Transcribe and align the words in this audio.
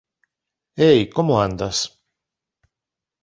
Ei, 0.91 0.99
como 1.15 1.31
andas? 1.47 1.77